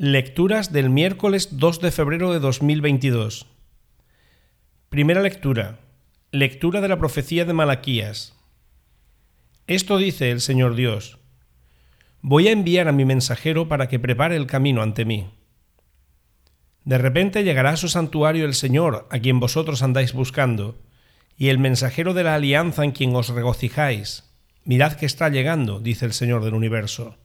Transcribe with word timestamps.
Lecturas 0.00 0.72
del 0.72 0.90
miércoles 0.90 1.58
2 1.58 1.80
de 1.80 1.90
febrero 1.90 2.32
de 2.32 2.38
2022. 2.38 3.46
Primera 4.90 5.20
lectura. 5.22 5.80
Lectura 6.30 6.80
de 6.80 6.86
la 6.86 7.00
profecía 7.00 7.44
de 7.44 7.52
Malaquías. 7.52 8.36
Esto 9.66 9.98
dice 9.98 10.30
el 10.30 10.40
Señor 10.40 10.76
Dios. 10.76 11.18
Voy 12.20 12.46
a 12.46 12.52
enviar 12.52 12.86
a 12.86 12.92
mi 12.92 13.04
mensajero 13.04 13.66
para 13.66 13.88
que 13.88 13.98
prepare 13.98 14.36
el 14.36 14.46
camino 14.46 14.82
ante 14.82 15.04
mí. 15.04 15.30
De 16.84 16.98
repente 16.98 17.42
llegará 17.42 17.70
a 17.70 17.76
su 17.76 17.88
santuario 17.88 18.44
el 18.44 18.54
Señor, 18.54 19.08
a 19.10 19.18
quien 19.18 19.40
vosotros 19.40 19.82
andáis 19.82 20.12
buscando, 20.12 20.78
y 21.36 21.48
el 21.48 21.58
mensajero 21.58 22.14
de 22.14 22.22
la 22.22 22.36
alianza 22.36 22.84
en 22.84 22.92
quien 22.92 23.16
os 23.16 23.30
regocijáis. 23.30 24.32
Mirad 24.62 24.92
que 24.92 25.06
está 25.06 25.28
llegando, 25.28 25.80
dice 25.80 26.06
el 26.06 26.12
Señor 26.12 26.44
del 26.44 26.54
universo. 26.54 27.16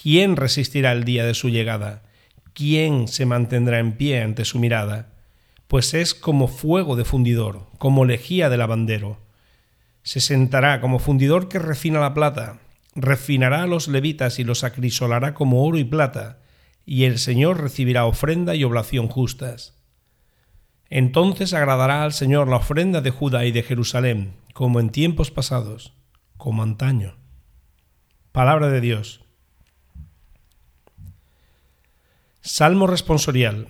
¿Quién 0.00 0.36
resistirá 0.36 0.92
el 0.92 1.04
día 1.04 1.26
de 1.26 1.34
su 1.34 1.50
llegada? 1.50 2.04
¿Quién 2.54 3.06
se 3.06 3.26
mantendrá 3.26 3.80
en 3.80 3.98
pie 3.98 4.22
ante 4.22 4.46
su 4.46 4.58
mirada? 4.58 5.12
Pues 5.68 5.92
es 5.92 6.14
como 6.14 6.48
fuego 6.48 6.96
de 6.96 7.04
fundidor, 7.04 7.66
como 7.76 8.06
lejía 8.06 8.48
de 8.48 8.56
lavandero. 8.56 9.18
Se 10.02 10.20
sentará 10.20 10.80
como 10.80 11.00
fundidor 11.00 11.48
que 11.48 11.58
refina 11.58 12.00
la 12.00 12.14
plata, 12.14 12.60
refinará 12.94 13.64
a 13.64 13.66
los 13.66 13.88
levitas 13.88 14.38
y 14.38 14.44
los 14.44 14.64
acrisolará 14.64 15.34
como 15.34 15.66
oro 15.66 15.76
y 15.76 15.84
plata, 15.84 16.38
y 16.86 17.04
el 17.04 17.18
Señor 17.18 17.60
recibirá 17.60 18.06
ofrenda 18.06 18.54
y 18.54 18.64
oblación 18.64 19.06
justas. 19.06 19.74
Entonces 20.88 21.52
agradará 21.52 22.04
al 22.04 22.14
Señor 22.14 22.48
la 22.48 22.56
ofrenda 22.56 23.02
de 23.02 23.10
Judá 23.10 23.44
y 23.44 23.52
de 23.52 23.62
Jerusalén, 23.62 24.32
como 24.54 24.80
en 24.80 24.88
tiempos 24.88 25.30
pasados, 25.30 25.92
como 26.38 26.62
antaño. 26.62 27.16
Palabra 28.32 28.70
de 28.70 28.80
Dios. 28.80 29.26
Salmo 32.42 32.86
responsorial. 32.86 33.68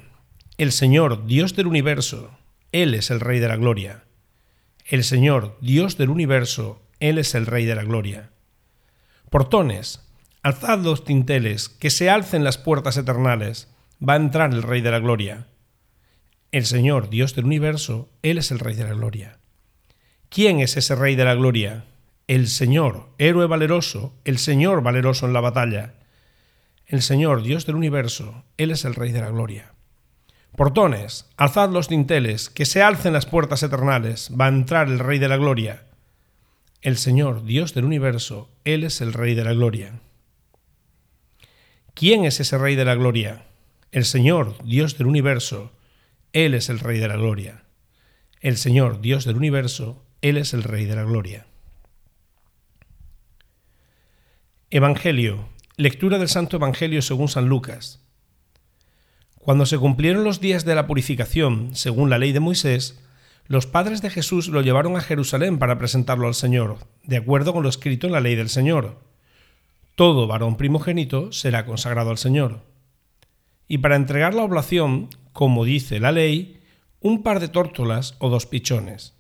El 0.57 0.71
Señor, 0.71 1.27
Dios 1.27 1.57
del 1.57 1.67
universo, 1.67 2.31
Él 2.71 2.95
es 2.95 3.11
el 3.11 3.19
Rey 3.19 3.41
de 3.41 3.49
la 3.49 3.57
Gloria. 3.57 4.05
El 4.87 5.03
Señor, 5.03 5.59
Dios 5.61 5.99
del 5.99 6.09
universo, 6.09 6.81
Él 7.01 7.19
es 7.19 7.35
el 7.35 7.47
Rey 7.47 7.65
de 7.65 7.75
la 7.75 7.83
Gloria. 7.83 8.31
Portones, 9.29 10.09
alzad 10.45 10.79
los 10.79 11.05
tinteles, 11.05 11.69
que 11.69 11.91
se 11.91 12.11
alcen 12.11 12.45
las 12.45 12.59
puertas 12.59 12.97
eternales, 12.97 13.75
va 14.01 14.13
a 14.13 14.19
entrar 14.19 14.53
el 14.53 14.63
Rey 14.63 14.83
de 14.83 14.93
la 14.93 15.01
Gloria. 15.01 15.49
El 16.53 16.65
Señor, 16.65 17.11
Dios 17.11 17.35
del 17.35 17.47
universo, 17.47 18.09
Él 18.23 18.39
es 18.39 18.53
el 18.53 18.61
Rey 18.61 18.77
de 18.77 18.85
la 18.85 18.95
Gloria. 18.95 19.41
¿Quién 20.29 20.61
es 20.61 20.77
ese 20.77 20.95
Rey 20.95 21.17
de 21.17 21.25
la 21.25 21.35
Gloria? 21.35 21.87
El 22.29 22.47
Señor, 22.47 23.09
héroe 23.19 23.49
valeroso, 23.49 24.15
el 24.25 24.39
Señor 24.39 24.81
valeroso 24.85 25.27
en 25.27 25.33
la 25.33 25.41
batalla 25.41 25.95
el 26.91 27.03
Señor, 27.03 27.45
Dios 27.45 27.67
del 27.67 27.77
universo, 27.77 28.43
Él 28.57 28.73
es 28.73 28.85
el 28.85 28.97
Rey 28.97 29.13
de 29.13 29.21
la 29.21 29.31
Gloria. 29.31 29.75
Portones, 30.57 31.31
alzad 31.37 31.71
los 31.71 31.89
dinteles, 31.89 32.51
que 32.51 32.67
se 32.67 32.83
alcen 32.83 33.13
las 33.13 33.27
puertas 33.27 33.63
eternales, 33.63 34.33
va 34.39 34.47
a 34.47 34.49
entrar 34.49 34.89
el 34.89 34.99
Rey 34.99 35.21
de 35.21 35.29
la 35.29 35.37
Gloria. 35.37 35.85
El 36.83 36.97
Señor, 36.97 37.45
Dios 37.45 37.75
del 37.75 37.85
universo, 37.85 38.51
Él 38.65 38.83
es 38.83 39.01
el 39.01 39.13
Rey 39.13 39.37
de 39.37 39.45
la 39.45 39.53
Gloria. 39.53 40.01
¿Quién 41.95 42.25
es 42.25 42.41
ese 42.41 42.59
Rey 42.59 42.75
de 42.75 42.85
la 42.85 42.97
Gloria? 42.97 43.45
El 43.93 44.05
Señor, 44.05 44.57
Dios 44.65 44.99
del 44.99 45.07
universo, 45.07 45.71
Él 46.33 46.55
es 46.55 46.71
el 46.71 46.81
Rey 46.81 46.99
de 46.99 47.07
la 47.07 47.17
Gloria. 47.17 47.63
El 48.41 48.57
Señor, 48.57 49.01
Dios 49.01 49.25
del 49.25 49.37
universo, 49.37 50.05
Él 50.23 50.39
es 50.39 50.55
el 50.55 50.65
Rey 50.65 50.87
de 50.87 50.97
la 50.97 51.05
Gloria. 51.05 51.47
Evangelio, 54.71 55.49
Lectura 55.81 56.19
del 56.19 56.29
Santo 56.29 56.59
Evangelio 56.59 57.01
según 57.01 57.29
San 57.29 57.47
Lucas. 57.47 58.01
Cuando 59.39 59.65
se 59.65 59.79
cumplieron 59.79 60.25
los 60.25 60.39
días 60.39 60.67
de 60.67 60.75
la 60.75 60.87
purificación, 60.87 61.75
según 61.75 62.11
la 62.11 62.19
ley 62.19 62.33
de 62.33 62.41
Moisés, 62.41 63.01
los 63.47 63.67
padres 63.67 64.03
de 64.03 64.11
Jesús 64.11 64.49
lo 64.49 64.61
llevaron 64.61 64.99
a 64.99 65.01
Jerusalén 65.01 65.59
para 65.59 65.79
presentarlo 65.79 66.27
al 66.27 66.35
Señor, 66.35 66.77
de 67.05 67.17
acuerdo 67.17 67.55
con 67.55 67.63
lo 67.63 67.71
escrito 67.71 68.07
en 68.07 68.13
la 68.13 68.21
ley 68.21 68.35
del 68.35 68.51
Señor. 68.51 68.99
Todo 69.95 70.27
varón 70.27 70.59
primogénito 70.59 71.33
será 71.33 71.65
consagrado 71.65 72.11
al 72.11 72.19
Señor. 72.19 72.61
Y 73.67 73.79
para 73.79 73.97
entregar 73.97 74.35
la 74.35 74.45
oblación, 74.45 75.09
como 75.33 75.65
dice 75.65 75.99
la 75.99 76.13
ley, 76.13 76.61
un 77.01 77.23
par 77.23 77.41
de 77.41 77.49
tórtolas 77.49 78.17
o 78.19 78.29
dos 78.29 78.45
pichones. 78.45 79.15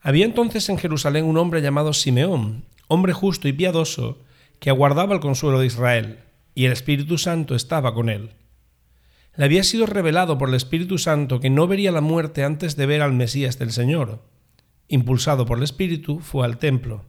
Había 0.00 0.26
entonces 0.26 0.68
en 0.68 0.78
Jerusalén 0.78 1.24
un 1.24 1.38
hombre 1.38 1.60
llamado 1.60 1.92
Simeón, 1.92 2.66
hombre 2.86 3.12
justo 3.12 3.48
y 3.48 3.52
piadoso, 3.52 4.20
que 4.62 4.70
aguardaba 4.70 5.12
el 5.12 5.18
consuelo 5.18 5.58
de 5.58 5.66
Israel, 5.66 6.20
y 6.54 6.66
el 6.66 6.72
Espíritu 6.72 7.18
Santo 7.18 7.56
estaba 7.56 7.94
con 7.94 8.08
él. 8.08 8.30
Le 9.34 9.44
había 9.44 9.64
sido 9.64 9.86
revelado 9.86 10.38
por 10.38 10.50
el 10.50 10.54
Espíritu 10.54 10.98
Santo 10.98 11.40
que 11.40 11.50
no 11.50 11.66
vería 11.66 11.90
la 11.90 12.00
muerte 12.00 12.44
antes 12.44 12.76
de 12.76 12.86
ver 12.86 13.02
al 13.02 13.12
Mesías 13.12 13.58
del 13.58 13.72
Señor. 13.72 14.22
Impulsado 14.86 15.46
por 15.46 15.58
el 15.58 15.64
Espíritu, 15.64 16.20
fue 16.20 16.44
al 16.46 16.58
templo. 16.58 17.04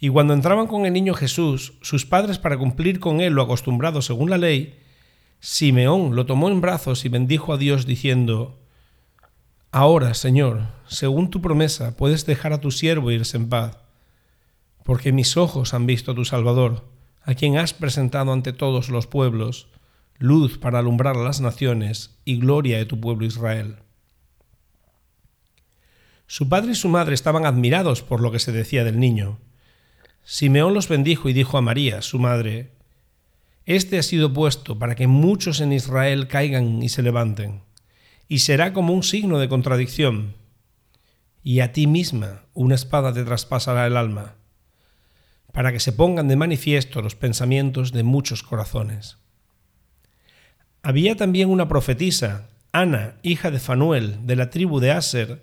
Y 0.00 0.08
cuando 0.08 0.32
entraban 0.32 0.66
con 0.66 0.86
el 0.86 0.94
niño 0.94 1.12
Jesús, 1.12 1.74
sus 1.82 2.06
padres 2.06 2.38
para 2.38 2.56
cumplir 2.56 3.00
con 3.00 3.20
él 3.20 3.34
lo 3.34 3.42
acostumbrado 3.42 4.00
según 4.00 4.30
la 4.30 4.38
ley, 4.38 4.78
Simeón 5.40 6.16
lo 6.16 6.24
tomó 6.24 6.48
en 6.48 6.62
brazos 6.62 7.04
y 7.04 7.10
bendijo 7.10 7.52
a 7.52 7.58
Dios 7.58 7.84
diciendo, 7.84 8.58
Ahora, 9.72 10.14
Señor, 10.14 10.68
según 10.86 11.28
tu 11.28 11.42
promesa, 11.42 11.98
puedes 11.98 12.24
dejar 12.24 12.54
a 12.54 12.62
tu 12.62 12.70
siervo 12.70 13.10
irse 13.10 13.36
en 13.36 13.50
paz 13.50 13.87
porque 14.88 15.12
mis 15.12 15.36
ojos 15.36 15.74
han 15.74 15.84
visto 15.84 16.12
a 16.12 16.14
tu 16.14 16.24
Salvador, 16.24 16.88
a 17.20 17.34
quien 17.34 17.58
has 17.58 17.74
presentado 17.74 18.32
ante 18.32 18.54
todos 18.54 18.88
los 18.88 19.06
pueblos, 19.06 19.68
luz 20.16 20.56
para 20.56 20.78
alumbrar 20.78 21.14
a 21.14 21.22
las 21.22 21.42
naciones 21.42 22.18
y 22.24 22.38
gloria 22.38 22.78
de 22.78 22.86
tu 22.86 22.98
pueblo 22.98 23.26
Israel. 23.26 23.80
Su 26.26 26.48
padre 26.48 26.72
y 26.72 26.74
su 26.74 26.88
madre 26.88 27.12
estaban 27.12 27.44
admirados 27.44 28.00
por 28.00 28.22
lo 28.22 28.32
que 28.32 28.38
se 28.38 28.50
decía 28.50 28.82
del 28.82 28.98
niño. 28.98 29.40
Simeón 30.24 30.72
los 30.72 30.88
bendijo 30.88 31.28
y 31.28 31.34
dijo 31.34 31.58
a 31.58 31.60
María, 31.60 32.00
su 32.00 32.18
madre, 32.18 32.72
Este 33.66 33.98
ha 33.98 34.02
sido 34.02 34.32
puesto 34.32 34.78
para 34.78 34.94
que 34.94 35.06
muchos 35.06 35.60
en 35.60 35.74
Israel 35.74 36.28
caigan 36.28 36.82
y 36.82 36.88
se 36.88 37.02
levanten, 37.02 37.60
y 38.26 38.38
será 38.38 38.72
como 38.72 38.94
un 38.94 39.02
signo 39.02 39.38
de 39.38 39.50
contradicción. 39.50 40.34
Y 41.42 41.60
a 41.60 41.74
ti 41.74 41.86
misma 41.86 42.46
una 42.54 42.74
espada 42.74 43.12
te 43.12 43.22
traspasará 43.22 43.86
el 43.86 43.94
alma 43.98 44.37
para 45.58 45.72
que 45.72 45.80
se 45.80 45.90
pongan 45.90 46.28
de 46.28 46.36
manifiesto 46.36 47.02
los 47.02 47.16
pensamientos 47.16 47.90
de 47.90 48.04
muchos 48.04 48.44
corazones. 48.44 49.18
Había 50.84 51.16
también 51.16 51.50
una 51.50 51.66
profetisa, 51.66 52.48
Ana, 52.70 53.16
hija 53.24 53.50
de 53.50 53.58
Fanuel, 53.58 54.24
de 54.24 54.36
la 54.36 54.50
tribu 54.50 54.78
de 54.78 54.92
Aser, 54.92 55.42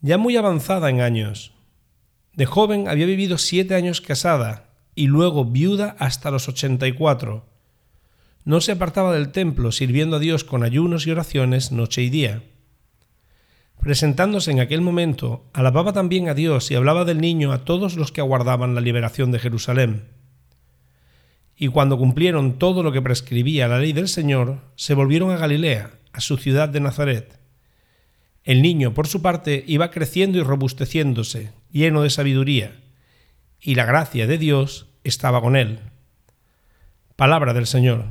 ya 0.00 0.16
muy 0.16 0.38
avanzada 0.38 0.88
en 0.88 1.02
años. 1.02 1.52
De 2.32 2.46
joven 2.46 2.88
había 2.88 3.04
vivido 3.04 3.36
siete 3.36 3.74
años 3.74 4.00
casada 4.00 4.70
y 4.94 5.08
luego 5.08 5.44
viuda 5.44 5.94
hasta 5.98 6.30
los 6.30 6.48
ochenta 6.48 6.86
y 6.86 6.92
cuatro. 6.92 7.44
No 8.46 8.62
se 8.62 8.72
apartaba 8.72 9.12
del 9.12 9.30
templo 9.30 9.72
sirviendo 9.72 10.16
a 10.16 10.20
Dios 10.20 10.42
con 10.42 10.62
ayunos 10.62 11.06
y 11.06 11.10
oraciones 11.10 11.70
noche 11.70 12.00
y 12.00 12.08
día. 12.08 12.42
Presentándose 13.84 14.50
en 14.50 14.60
aquel 14.60 14.80
momento, 14.80 15.44
alababa 15.52 15.92
también 15.92 16.30
a 16.30 16.34
Dios 16.34 16.70
y 16.70 16.74
hablaba 16.74 17.04
del 17.04 17.20
niño 17.20 17.52
a 17.52 17.66
todos 17.66 17.96
los 17.96 18.12
que 18.12 18.22
aguardaban 18.22 18.74
la 18.74 18.80
liberación 18.80 19.30
de 19.30 19.38
Jerusalén. 19.38 20.04
Y 21.54 21.68
cuando 21.68 21.98
cumplieron 21.98 22.58
todo 22.58 22.82
lo 22.82 22.92
que 22.92 23.02
prescribía 23.02 23.68
la 23.68 23.78
ley 23.78 23.92
del 23.92 24.08
Señor, 24.08 24.60
se 24.74 24.94
volvieron 24.94 25.32
a 25.32 25.36
Galilea, 25.36 25.90
a 26.14 26.22
su 26.22 26.38
ciudad 26.38 26.70
de 26.70 26.80
Nazaret. 26.80 27.38
El 28.42 28.62
niño, 28.62 28.94
por 28.94 29.06
su 29.06 29.20
parte, 29.20 29.62
iba 29.66 29.90
creciendo 29.90 30.38
y 30.38 30.42
robusteciéndose, 30.42 31.52
lleno 31.70 32.00
de 32.00 32.08
sabiduría, 32.08 32.80
y 33.60 33.74
la 33.74 33.84
gracia 33.84 34.26
de 34.26 34.38
Dios 34.38 34.86
estaba 35.04 35.42
con 35.42 35.56
él. 35.56 35.80
Palabra 37.16 37.52
del 37.52 37.66
Señor. 37.66 38.06